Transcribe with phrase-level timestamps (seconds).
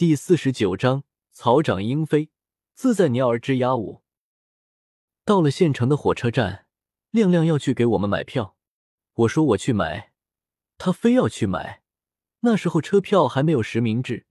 [0.00, 2.30] 第四十九章草长莺飞，
[2.72, 4.00] 自在鸟儿之鸦舞。
[5.26, 6.64] 到了县城的火车站，
[7.10, 8.56] 亮亮要去给我们买票。
[9.12, 10.14] 我说我去买，
[10.78, 11.82] 他非要去买。
[12.40, 14.24] 那时候车票还没有实名制，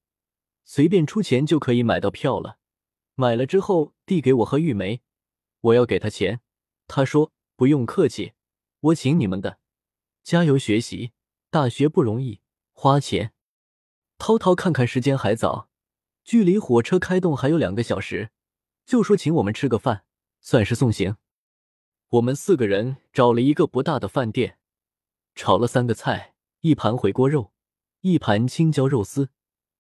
[0.65, 2.57] 随便出钱就可以买到票了。
[3.13, 5.03] 买了之后递给我和玉梅，
[5.61, 6.41] 我要给他钱，
[6.87, 8.33] 他说不用客气，
[8.79, 9.59] 我请你们的，
[10.23, 11.11] 加油学习，
[11.51, 12.41] 大学不容易，
[12.73, 13.35] 花钱。
[14.19, 15.69] 涛涛看看时间还早，
[16.25, 18.29] 距离火车开动还有两个小时，
[18.85, 20.03] 就说请我们吃个饭，
[20.41, 21.15] 算是送行。
[22.09, 24.59] 我们四个人找了一个不大的饭店，
[25.33, 27.53] 炒了三个菜，一盘回锅肉。
[28.01, 29.29] 一盘青椒肉丝，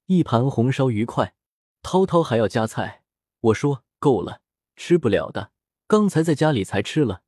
[0.07, 1.35] 一盘红烧鱼块，
[1.81, 3.03] 涛涛还要加菜。
[3.39, 4.41] 我说够了，
[4.75, 5.51] 吃不了的，
[5.85, 7.23] 刚才在家里才吃了。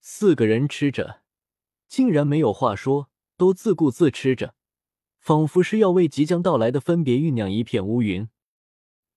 [0.00, 1.22] 四个人吃着，
[1.88, 4.54] 竟然没有话说，都自顾自吃着，
[5.20, 8.28] 仿佛是要为即将到来的分别酝酿一片乌云。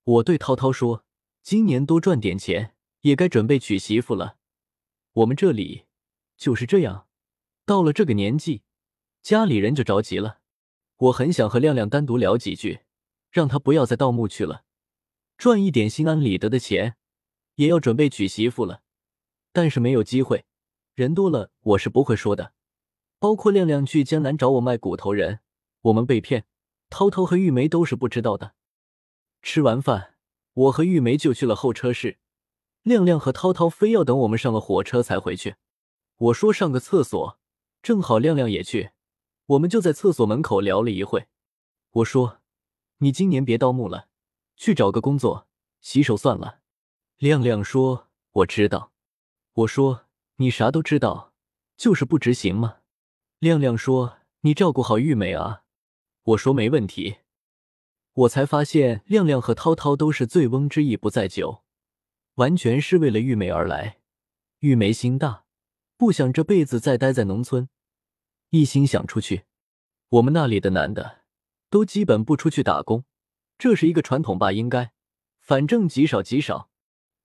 [0.04, 1.06] 我对涛涛说
[1.42, 4.36] ：“今年多赚点钱，也该准备娶媳妇了。
[5.14, 5.86] 我们这里
[6.38, 7.08] 就是这样，
[7.66, 8.64] 到了这个年纪，
[9.22, 10.40] 家里人就着急了。”
[10.98, 12.82] 我很想和亮亮单独聊几句，
[13.32, 14.64] 让他不要再盗墓去了，
[15.38, 16.96] 赚一点心安理得的钱，
[17.56, 18.84] 也要准备娶媳妇了。
[19.52, 20.46] 但是没有机会，
[20.94, 22.54] 人多了我是不会说的。
[23.20, 25.40] 包括亮亮去江南找我卖骨头人，
[25.84, 26.46] 我们被骗，
[26.90, 28.56] 涛涛和玉梅都是不知道的。
[29.42, 30.16] 吃完饭，
[30.54, 32.20] 我和玉梅就去了候车室，
[32.84, 35.56] 亮亮和涛涛非要等我们上了火车才回去。
[36.16, 37.38] 我说上个厕所，
[37.82, 38.92] 正好亮亮也去。
[39.48, 41.28] 我们就在厕所门口聊了一会。
[41.92, 42.40] 我说
[43.00, 44.08] ：“你今年别盗墓了，
[44.56, 45.48] 去找个工作，
[45.82, 46.60] 洗手算了。”
[47.20, 48.94] 亮亮说：“我知道。”
[49.54, 50.06] 我说
[50.38, 51.34] ：“你啥都知道，
[51.76, 52.78] 就是不执行吗？”
[53.40, 55.63] 亮亮说：“你照顾好玉美啊。”
[56.24, 57.18] 我说：“没问题。”
[58.14, 61.64] 我才发现亮亮和涛涛都是醉翁之意不在酒，
[62.36, 64.00] 完全是为了玉梅而来。
[64.60, 65.46] 玉梅心大，
[65.98, 67.68] 不想这辈子再待在农村。
[68.52, 69.46] 一心想出去，
[70.10, 71.24] 我们那里的男的
[71.72, 73.04] 都基本不出去打工，
[73.58, 74.52] 这是一个传统吧？
[74.52, 74.94] 应该，
[75.40, 76.70] 反正极少极少。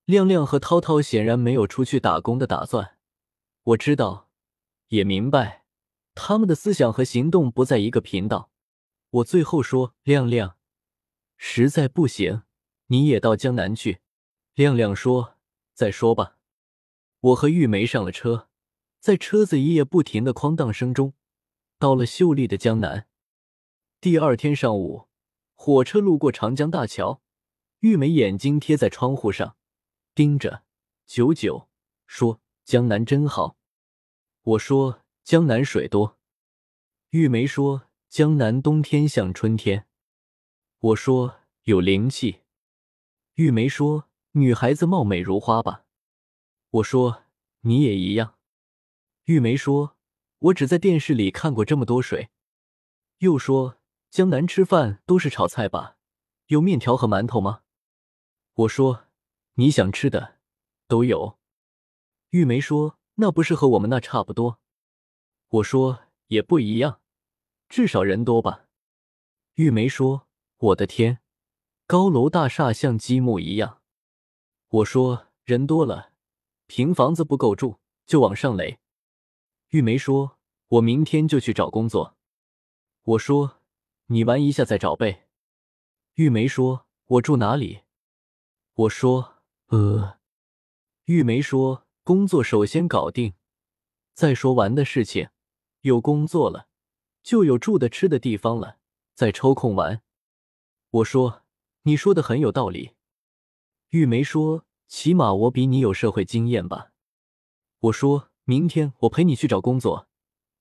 [0.05, 2.97] 亮亮和涛涛显然没有出去打工的打算，
[3.61, 4.31] 我知道，
[4.87, 5.65] 也明白，
[6.15, 8.49] 他们的思想和行动不在一个频道。
[9.11, 10.57] 我最后说：“亮亮，
[11.37, 12.43] 实在不行，
[12.87, 14.01] 你也到江南去。”
[14.53, 15.37] 亮亮说
[15.73, 16.37] ：“再说吧。”
[17.21, 18.49] 我和玉梅上了车，
[18.99, 21.13] 在车子一夜不停的哐当声中。
[21.77, 23.07] 到了秀丽的江南。
[24.01, 25.07] 第二天上午，
[25.55, 27.21] 火车路过长江大桥，
[27.79, 29.55] 玉梅眼睛贴在窗户上，
[30.13, 30.63] 盯着
[31.07, 31.69] 九九，
[32.05, 33.57] 说：“江南真好。”
[34.43, 36.17] 我说：“江南水多。”
[37.11, 39.87] 玉梅说：“江南冬天像春天。”
[40.79, 42.41] 我说：“有灵气。”
[43.35, 45.85] 玉梅说：“女孩子貌美如花吧？”
[46.69, 47.23] 我说
[47.61, 48.35] ：“你也一样。”
[49.25, 49.95] 玉梅说。
[50.43, 52.29] 我只在电视里看过这么多水。
[53.17, 53.75] 又说
[54.09, 55.97] 江南吃饭都是炒菜吧？
[56.45, 57.63] 有面条和馒头吗？
[58.53, 59.07] 我说
[59.55, 60.37] 你想吃的
[60.87, 61.37] 都有。
[62.29, 64.61] 玉梅说那不是和我们那差不多？
[65.49, 67.01] 我说也不一样，
[67.69, 68.65] 至少人多吧。
[69.53, 71.19] 玉梅说我的天，
[71.85, 73.81] 高楼大厦像积木一样。
[74.69, 76.13] 我说人多了，
[76.65, 78.79] 平房子不够住，就往上垒。
[79.69, 82.17] 玉梅说：“我明天就去找工作。”
[83.03, 83.61] 我说
[84.07, 85.27] ：“你玩一下再找呗。”
[86.15, 87.81] 玉梅说：“我住哪里？”
[88.73, 90.17] 我说：“呃。”
[91.05, 93.33] 玉梅说：“工作首先搞定，
[94.13, 95.29] 再说玩的事情。
[95.81, 96.68] 有工作了，
[97.23, 98.77] 就有住的吃的地方了，
[99.13, 100.01] 再抽空玩。”
[100.91, 101.43] 我说
[101.83, 102.91] ：“你说的很有道理。”
[103.89, 106.91] 玉梅说：“起码我比你有社会经验吧？”
[107.81, 108.29] 我说。
[108.45, 110.07] 明天我陪你去找工作，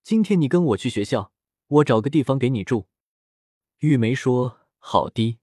[0.02, 1.32] 今天你跟我去学校，
[1.68, 2.86] 我找个地方给你住。
[3.78, 5.38] 玉梅说：“好的。”